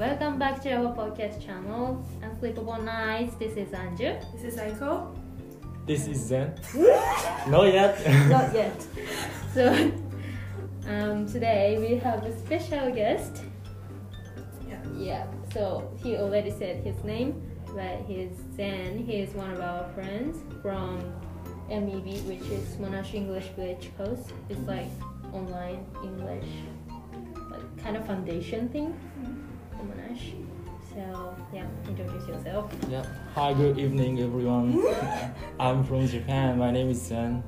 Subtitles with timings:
[0.00, 3.34] Welcome back to our podcast channel, Unsleepable Nights.
[3.34, 4.16] This is Anju.
[4.32, 5.14] This is Aiko.
[5.84, 6.54] This is Zen.
[7.46, 8.00] Not yet.
[8.30, 8.86] Not yet.
[9.52, 9.92] So,
[10.88, 13.42] um, today we have a special guest.
[14.66, 14.80] Yeah.
[14.96, 17.34] Yeah, so he already said his name,
[17.74, 19.04] but he's Zen.
[19.04, 20.96] He is one of our friends from
[21.68, 24.24] MEB, which is Monash English Bridging Course.
[24.48, 24.88] It's like
[25.34, 26.48] online English,
[27.50, 29.39] like kind of foundation thing for
[30.10, 32.72] So, yeah, introduce yourself.
[32.88, 33.06] yeah.
[33.36, 34.84] Hi, good evening, everyone.
[35.60, 36.58] I'm from Japan.
[36.58, 37.44] My name is Zen.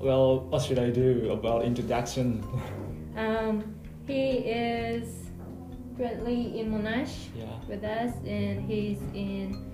[0.00, 2.44] Well, what should I do about introduction?
[3.16, 3.74] Um,
[4.06, 5.08] he is
[5.96, 7.46] currently in Monash yeah.
[7.66, 9.72] with us, and he's in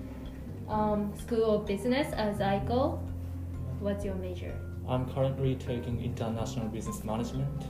[0.69, 3.01] um, School of Business as Aiko.
[3.81, 4.55] What's your major?
[4.87, 7.65] I'm currently taking international business management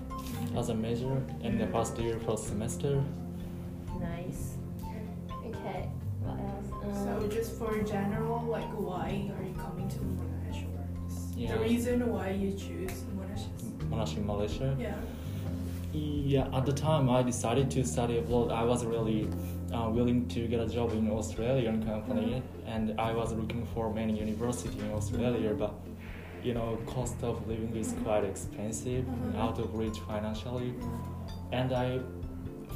[0.54, 3.02] as a major in the past year first semester.
[4.02, 4.54] Nice.
[5.48, 5.88] Okay.
[6.22, 6.68] What else?
[7.04, 10.64] So Um, just for general, like why are you coming to Monash?
[10.64, 10.84] Or
[11.36, 11.54] Yeah.
[11.54, 13.44] the reason why you choose Monash?
[13.56, 14.76] is- Monash in Malaysia.
[14.78, 14.94] Yeah.
[15.94, 19.28] Yeah, at the time I decided to study abroad, I was really
[19.74, 24.18] uh, willing to get a job in Australian company, and I was looking for many
[24.18, 25.72] university in Australia, but
[26.42, 29.36] you know, cost of living is quite expensive, Mhm.
[29.44, 30.74] out of reach financially,
[31.52, 32.00] and I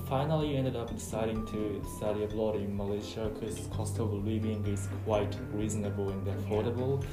[0.08, 5.34] finally ended up deciding to study abroad in Malaysia because cost of living is quite
[5.52, 7.04] reasonable and affordable,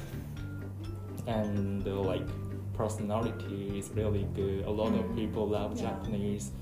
[1.26, 2.26] and uh, like
[2.74, 4.64] personality is really good.
[4.66, 5.14] A lot of Mhm.
[5.16, 5.90] people love Yeah.
[5.90, 6.52] Japanese.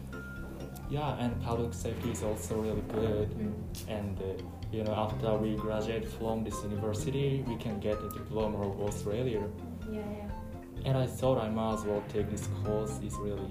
[0.90, 3.28] Yeah, and public safety is also really good.
[3.30, 3.52] mm,
[3.88, 4.24] And uh,
[4.72, 9.42] you know, after we graduate from this university, we can get a diploma of Australia.
[9.90, 10.28] yeah, yeah.
[10.84, 13.00] And I thought I might as well take this course.
[13.02, 13.50] It's really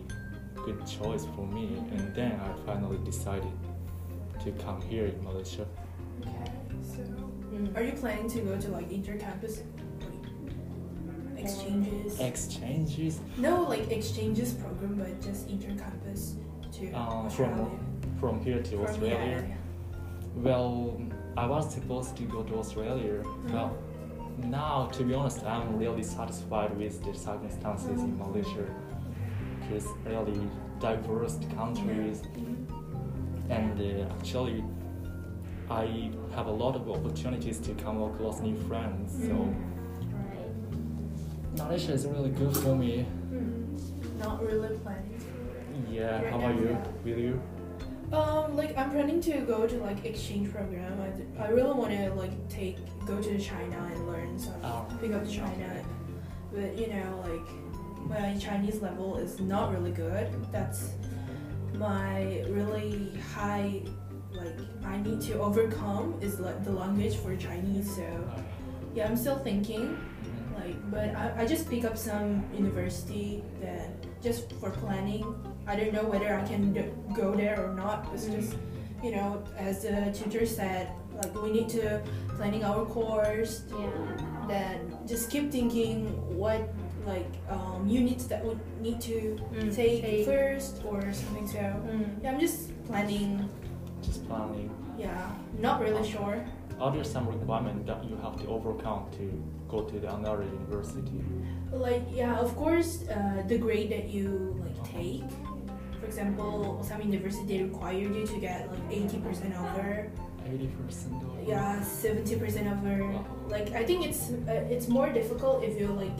[0.65, 1.77] good choice for me.
[1.91, 3.51] And then I finally decided
[4.43, 5.65] to come here in Malaysia.
[6.21, 6.51] Okay.
[6.81, 7.01] So
[7.51, 7.75] Mm.
[7.75, 9.59] are you planning to go to like intercampus
[11.35, 12.19] like, exchanges?
[12.19, 16.35] Exchanges no, like exchanges program, but just intercampus
[16.71, 17.55] to uh, Australia.
[17.55, 19.45] from from here to From- Australia.
[19.49, 19.55] yeah,
[20.35, 21.01] Well,
[21.35, 23.21] I was supposed to go to Australia,
[23.51, 23.71] but
[24.47, 28.65] now, to be honest, I'm really satisfied with the circumstances in Malaysia.
[29.73, 30.49] It's really
[30.79, 32.21] diverse countries.
[33.49, 34.63] And uh, actually,
[35.69, 39.11] I have a lot of opportunities to come across new friends.
[39.27, 39.33] So
[40.13, 40.51] Right.
[41.57, 43.05] Malaysia is really good for me.
[43.31, 44.19] Mhm.
[44.19, 45.91] Not really planning to.
[45.91, 46.77] Yeah, Right how about you?
[47.05, 47.41] Will you?
[48.11, 50.99] Um, like I'm planning to go to like exchange program.
[50.99, 52.77] I, I really want to like take
[53.07, 54.85] go to China and learn some Oh.
[54.99, 55.69] pick up China,
[56.53, 57.47] but you know like
[58.07, 60.27] my Chinese level is not really good.
[60.51, 60.91] That's
[61.77, 63.81] my really high
[64.33, 67.95] like I need to overcome is like the language for Chinese.
[67.95, 68.05] So
[68.95, 69.97] yeah, I'm still thinking
[70.55, 73.89] like but I, I just pick up some university that
[74.21, 75.23] just for planning
[75.65, 78.55] i don't know whether i can d- go there or not it's just
[79.01, 82.03] you know as the tutor said like we need to
[82.35, 83.89] planning our course Yeah.
[84.47, 86.05] then just keep thinking
[86.37, 86.61] what
[87.07, 90.25] like um, units that we need to Mm, take, take.
[90.25, 92.23] first or something so Mm.
[92.23, 93.47] yeah i'm just planning
[94.01, 94.69] Just planning.
[94.97, 96.37] yeah not really sure
[96.81, 99.25] Are there some requirements that you have to overcome to
[99.69, 101.21] go to the another university?
[101.71, 104.27] like yeah of course uh, the grade that you
[104.65, 105.23] like take
[105.99, 110.09] for example some university require you to get like 80% over
[110.51, 111.21] Eighty percent.
[111.23, 111.39] over.
[111.53, 112.33] yeah 70%
[112.73, 112.95] over
[113.47, 116.17] like i think it's uh, it's more difficult if you like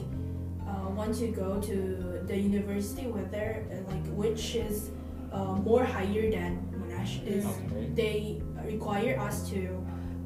[0.96, 1.76] want to go to
[2.26, 4.90] the university whether uh, like which is
[5.32, 7.88] uh, more higher than monash is Okay.
[7.94, 9.60] they require us to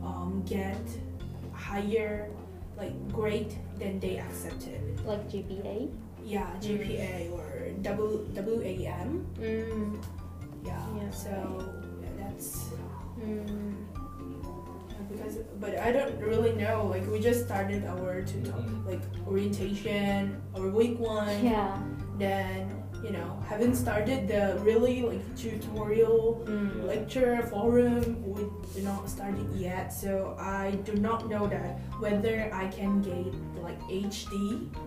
[0.03, 0.83] um, get
[1.53, 2.29] higher
[2.77, 5.89] like grade than they accepted Like GPA.
[6.25, 10.03] yeah GPA or double WAM Mm.
[10.65, 11.11] yeah, Yeah.
[11.11, 11.33] so
[12.03, 12.71] yeah, that's
[13.17, 13.86] Mm.
[15.17, 18.87] Yeah, because but I don't really know like we just started our tutor Mhm.
[18.87, 21.77] like orientation or week one Yeah.
[22.19, 22.73] then
[23.05, 26.85] you know haven't started the really like tutorial Mm.
[26.87, 28.05] lecture forum
[28.35, 28.43] we
[28.75, 33.27] do not start it yet so i do not know that whether i can get
[33.63, 34.33] like hd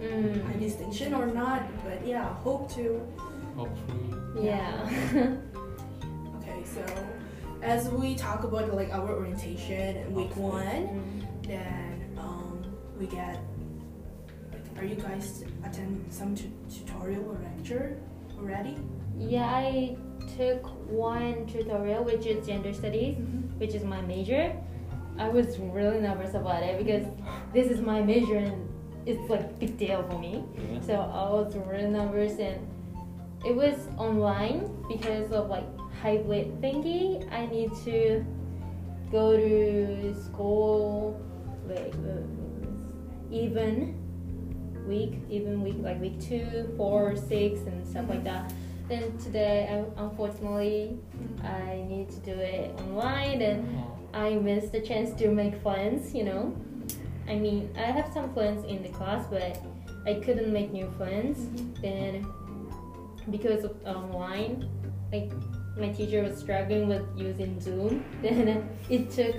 [0.02, 0.42] Mm.
[0.46, 3.00] high distinction or not but yeah hope to
[3.56, 4.10] Hopefully.
[4.42, 4.72] Yeah.
[6.38, 6.82] okay so
[7.62, 10.42] as we talk about like our orientation in week Okay.
[10.42, 11.48] one Mm.
[11.48, 12.64] then um,
[13.00, 13.38] we get
[14.54, 17.98] like are you guys attend some tu- tutorial or lecture
[18.40, 18.78] already?
[19.18, 19.98] Yeah, I
[20.38, 23.18] took one tutorial, which is gender studies,
[23.58, 24.56] which is my major.
[25.18, 27.06] I was really nervous about it because
[27.54, 28.70] this is my major and
[29.06, 30.44] it's like big deal for me.
[30.56, 30.80] Yeah.
[30.82, 32.60] So I was really nervous and
[33.46, 35.66] it was online because of like
[36.02, 37.32] hybrid thingy.
[37.32, 38.26] I need to
[39.12, 41.20] go to school
[41.68, 42.22] like uh,
[43.32, 43.96] even
[44.88, 48.54] week, even week like week two, four, six, and stuff like that.
[48.88, 50.98] Then today, I, unfortunately,
[51.44, 53.96] I need to do it online and Oh.
[54.12, 56.56] I missed the chance to make friends, you know.
[57.28, 59.62] I mean, I have some friends in the class, but
[60.08, 61.38] I couldn't make new friends.
[61.80, 62.26] Then,
[63.30, 64.68] because of online,
[65.12, 65.32] like
[65.80, 68.06] my teacher was struggling with using Zoom.
[68.22, 69.36] Then it took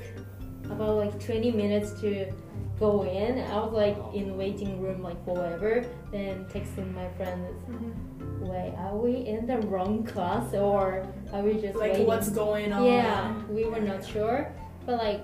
[0.65, 2.33] about like 20 minutes to
[2.79, 3.39] go in.
[3.39, 5.85] I was like in waiting room like forever.
[6.11, 8.47] Then texting my friends, mm-hmm.
[8.47, 12.07] wait, are we in the wrong class or are we just Like waiting?
[12.07, 12.85] what's going on?
[12.85, 14.51] Yeah, we were not sure,
[14.87, 15.23] but like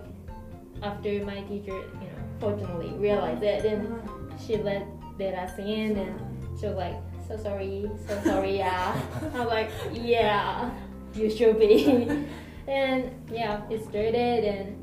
[0.83, 4.37] after my teacher, you know, fortunately realized it, then uh-huh.
[4.47, 4.87] she let
[5.19, 6.21] let us in, and
[6.61, 6.97] she was like,
[7.27, 9.01] "So sorry, so sorry, yeah."
[9.35, 10.71] I'm like, "Yeah,
[11.17, 12.27] you should be."
[12.69, 14.77] and yeah, it started, and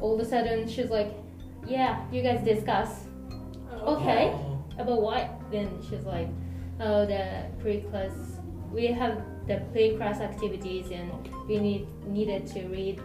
[0.00, 1.12] all of a sudden she's like,
[1.66, 3.06] "Yeah, you guys discuss
[3.72, 4.32] Oh, Okay.
[4.32, 4.64] Oh.
[4.78, 6.28] about what?" Then she's like,
[6.80, 8.12] "Oh, the pre-class.
[8.72, 11.10] We have the pre-class activities, and
[11.48, 13.00] we need needed to read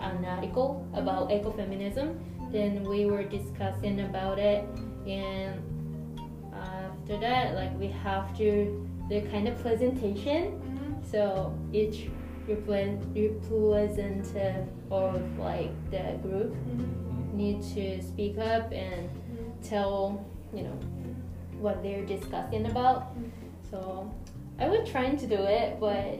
[0.00, 1.46] an article about mm-hmm.
[1.46, 2.18] ecofeminism.
[2.52, 4.64] Then we were discussing about it,
[5.06, 5.60] and
[6.54, 10.60] after that, like we have to the kind of presentation.
[11.10, 12.08] So each
[12.46, 17.34] represent representative of like the group Mhm.
[17.34, 19.08] need to speak up and
[19.62, 20.24] tell
[20.54, 20.78] you know
[21.60, 23.12] what they're discussing about.
[23.70, 24.10] So
[24.58, 26.18] I was trying to do it, but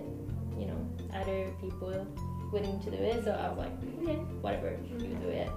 [0.58, 0.81] you know
[1.14, 2.06] other people
[2.52, 3.25] willing to do it.
[3.25, 5.49] So I was like, okay, whatever, you do it.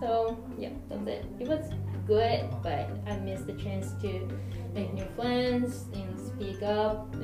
[0.00, 1.24] So yeah, that's it.
[1.40, 1.70] It was
[2.06, 4.28] good, but I missed the chance to
[4.74, 7.23] make new friends and speak up and you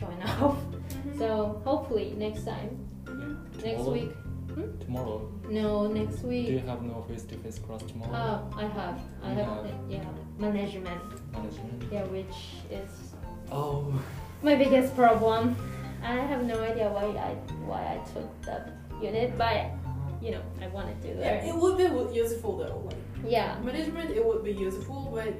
[0.00, 0.58] kind of showing off.
[1.18, 3.12] So hopefully next time, Yeah.
[3.64, 3.92] next Tomorrow?
[3.92, 4.12] week.
[4.54, 4.78] Hmm?
[4.80, 5.28] Tomorrow.
[5.50, 6.46] No, next week.
[6.46, 8.12] Do you have no face-to-face class tomorrow?
[8.12, 8.98] Oh, I have.
[9.22, 9.46] I have.
[9.46, 9.66] have?
[9.88, 10.04] Yeah,
[10.38, 11.00] management.
[11.32, 11.82] Management.
[11.92, 12.36] Yeah, which
[12.70, 13.14] is
[13.52, 13.92] Oh.
[14.42, 15.56] my biggest problem.
[16.02, 17.34] I have no idea why I
[17.66, 18.72] why I took that
[19.02, 19.70] unit, but
[20.22, 21.44] you know I wanted to Yeah, learn.
[21.48, 22.82] it would be useful though.
[22.86, 22.96] Like
[23.26, 23.58] Yeah.
[23.62, 25.32] management, it would be useful, but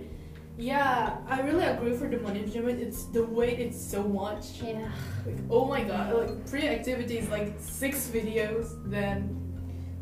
[0.59, 2.81] yeah, I really agree for the management.
[2.81, 4.63] It's the way It's so much.
[4.63, 4.89] Yeah.
[5.27, 9.43] Like, oh my god, like pre activities, like six videos, then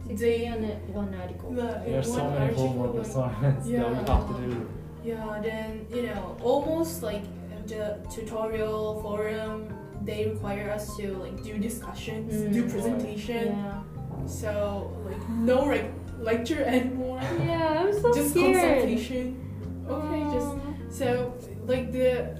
[0.06, 1.50] Sixty on it- one article.
[1.52, 4.14] the There are so one many article, homework like- assignments that you Yeah.
[4.14, 4.68] have to do.
[5.02, 7.24] Yeah, then you know, almost like
[7.66, 9.68] the tutorial forum,
[10.04, 12.70] they require us to like do discussions, do Mm.
[12.70, 13.46] presentation.
[13.56, 13.82] Yeah.
[14.26, 15.90] So like no like
[16.20, 17.20] lecture anymore.
[17.44, 18.54] Yeah, I'm so just scared.
[18.56, 19.40] consultation.
[19.88, 21.34] Okay, just so
[21.66, 22.38] like the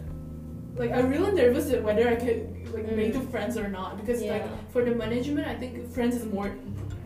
[0.76, 2.96] like I'm really nervous that whether I could like Mm.
[2.96, 4.42] make the friends or not because like
[4.72, 6.50] for the management I think friends is more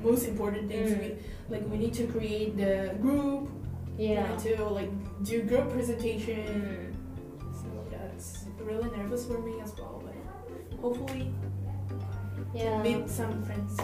[0.02, 1.00] most important things Mm.
[1.00, 1.08] we
[1.52, 3.50] like we need to create the group
[3.99, 4.25] Yeah.
[4.44, 4.90] to like
[5.25, 7.52] do group presentation Mm.
[7.61, 10.17] so that's really nervous for me as well but
[10.81, 11.31] hopefully
[12.55, 12.81] Yeah.
[12.82, 13.77] meet some friends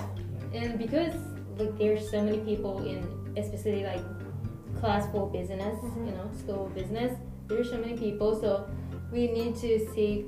[0.55, 1.15] and because
[1.59, 3.05] like there's so many people in
[3.37, 4.05] especially like
[4.85, 6.07] class for business Mhm.
[6.07, 7.13] you know school of business
[7.49, 8.51] there's so many people so
[9.13, 10.27] we need to seek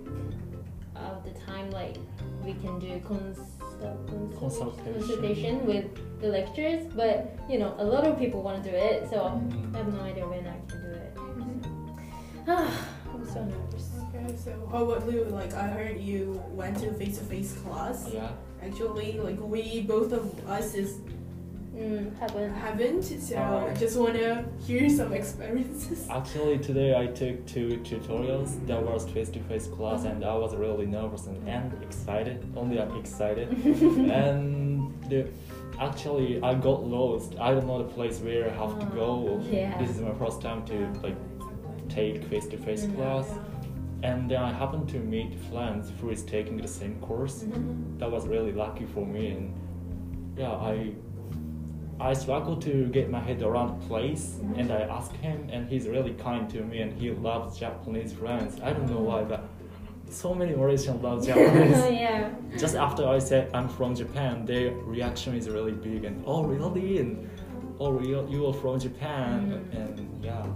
[0.96, 1.96] out the time like
[2.44, 4.94] we can do consult- consult- Consultation.
[4.94, 5.86] consultation with
[6.22, 7.16] the lecturers but
[7.50, 9.75] you know a lot of people want to do it so Mm.
[9.75, 11.12] i have no idea when i can do it
[13.12, 17.18] i'm so nervous okay so how about you like I heard you went to face
[17.18, 18.30] to face class Yeah.
[18.66, 20.90] Actually, like we both of us is
[21.76, 23.68] mm, haven't haven't, so Oh.
[23.71, 26.06] I just wanna hear some experiences.
[26.11, 28.50] Actually, today I took two tutorials.
[28.66, 32.45] That was face-to-face class, and I was really nervous and, and excited.
[32.56, 33.49] Only I'm excited.
[34.23, 35.28] and the,
[35.78, 37.35] actually, I got lost.
[37.38, 39.40] I don't know the place where I have to go.
[39.50, 39.76] Yeah.
[39.78, 41.16] This is my first time to like
[41.88, 42.97] take face-to-face Mm.
[42.97, 43.28] class,
[44.02, 47.45] and then I happened to meet friends who is taking the same course.
[47.45, 47.99] Mhm.
[47.99, 49.54] That was really lucky for me, and
[50.37, 50.92] yeah, I
[51.98, 55.88] I struggle to get my head around the place, and I ask him, and he's
[55.88, 58.60] really kind to me, and he loves Japanese friends.
[58.62, 59.44] I don't know why, but
[60.10, 61.76] so many Malaysians love Japanese.
[62.00, 66.44] yeah Just after I said I'm from Japan, their reaction is really big, and oh
[66.44, 67.28] really, and
[67.80, 69.76] oh you you are from Japan, Mhm.
[69.80, 70.46] and yeah.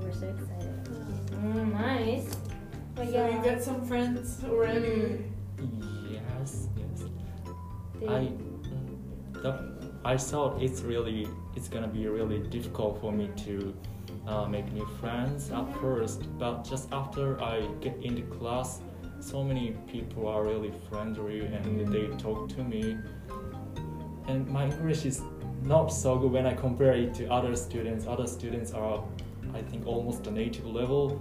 [0.00, 0.70] we're so excited
[1.44, 2.36] Mm, nice.
[2.94, 5.24] But Oh, So you got some friends already.
[6.10, 7.04] Yes, yes.
[8.00, 9.50] They- I mm, the,
[10.04, 13.74] I thought it's really it's gonna be really difficult for me to
[14.26, 18.80] uh, make new friends at first, but just after I get into class,
[19.20, 22.98] so many people are really friendly and they talk to me.
[24.26, 25.22] And my English is
[25.62, 28.06] not so good when I compare it to other students.
[28.06, 29.02] Other students are,
[29.54, 31.20] I think, almost a native level.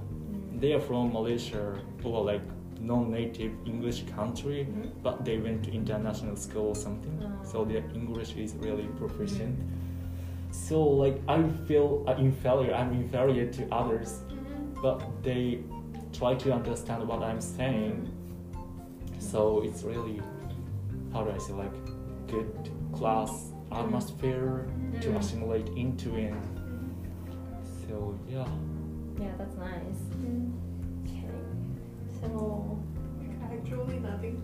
[0.56, 2.42] They are from Malaysia or like
[2.82, 4.89] non-native English country Mhm.
[5.03, 7.20] but they went to international school or something.
[7.24, 7.44] Oh.
[7.46, 9.56] so their english is really proficient.
[10.51, 14.22] So like i feel uh, inferior i'm inferior to others
[14.82, 15.60] but they
[16.12, 18.08] try to understand what i'm saying.
[19.20, 20.22] So it's really
[21.13, 21.74] how do i say like
[22.27, 22.51] good
[22.94, 23.32] class
[23.72, 24.68] atmosphere
[25.01, 25.18] to Mm.
[25.20, 26.34] assimilate into it.
[27.88, 28.48] So yeah.
[29.20, 30.01] Yeah, that's nice.
[32.24, 32.34] Okay.
[32.34, 32.80] So,
[33.51, 34.42] Actually, nothing.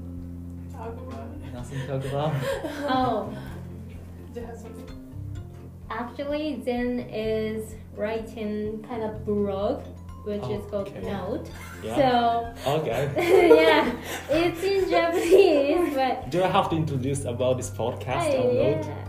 [0.70, 1.54] to Talk about.
[1.54, 2.34] nothing to talk about
[2.90, 3.34] oh,
[4.34, 4.86] Do you have something?
[5.90, 9.84] actually, Zen is writing kind of blog,
[10.24, 11.02] which is called Okay.
[11.02, 11.50] Note.
[11.84, 13.12] yeah So, okay
[13.56, 13.92] yeah,
[14.30, 18.76] it's in Japanese, but do i have to introduce about this podcast I, or yeah,
[18.76, 19.09] not uh,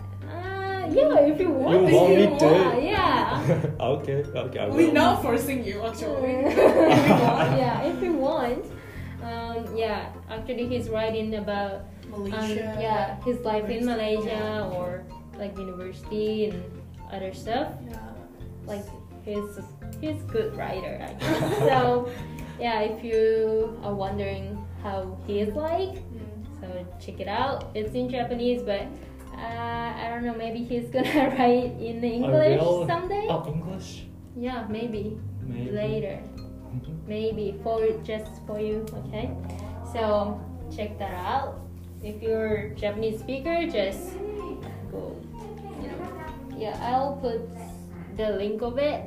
[0.91, 2.81] yeah, if you want, You if want me to?
[2.83, 3.65] yeah.
[3.79, 4.59] okay, okay.
[4.59, 6.41] I We're not forcing you, actually.
[7.61, 8.65] yeah, if you want.
[9.23, 12.75] Um, yeah, actually, he's writing about um, Malaysia.
[12.81, 14.75] yeah his life in Malaysia yeah.
[14.75, 15.03] or
[15.37, 16.57] like university and
[17.13, 17.71] other stuff.
[17.87, 17.97] Yeah.
[18.65, 18.83] Like
[19.23, 19.61] he's
[20.01, 21.57] he's good writer, I guess.
[21.69, 22.09] so
[22.59, 26.41] yeah, if you are wondering how he is like, Mm.
[26.59, 26.65] so
[26.99, 27.69] check it out.
[27.73, 28.85] It's in Japanese, but
[29.41, 30.33] uh, I don't know.
[30.35, 33.25] Maybe he's gonna write in English someday.
[33.29, 34.05] Oh, English?
[34.35, 35.71] Yeah, maybe Maybe.
[35.71, 36.19] later.
[36.71, 37.03] Mhm.
[37.05, 39.27] maybe for just for you okay
[39.91, 40.39] so
[40.73, 41.59] check that out
[42.01, 44.15] if you're japanese speaker just
[44.89, 45.19] go
[45.83, 45.99] you know
[46.55, 47.43] yeah i'll put
[48.15, 49.03] the link of it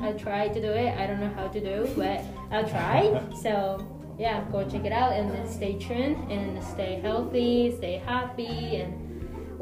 [0.00, 3.12] I'll try to do it i don't know how to do but i'll try
[3.44, 3.76] so
[4.18, 8.96] yeah go check it out and then stay tuned and stay healthy stay happy and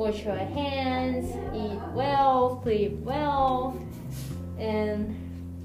[0.00, 3.76] wash your hands eat well sleep well
[4.59, 4.99] and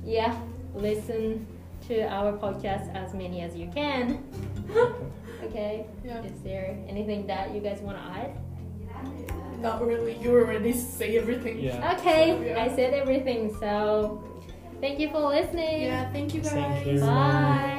[0.04, 0.34] yeah
[0.74, 1.46] listen
[1.88, 4.04] to our podcast as many as you can
[5.46, 6.22] okay Yeah.
[6.24, 8.32] is there anything that you guys want to add
[9.62, 10.14] Not really.
[10.22, 11.56] You already say everything.
[11.60, 11.94] Yeah.
[11.96, 12.64] okay So, yeah.
[12.66, 14.22] i said everything so
[14.82, 16.12] thank you for listening Yeah.
[16.12, 16.52] Thank you guys.
[16.60, 17.00] Thank you.
[17.00, 17.72] bye